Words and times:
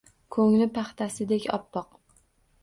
Ko’ngli- 0.35 0.67
paxtasidek 0.77 1.47
oppoq. 1.59 1.93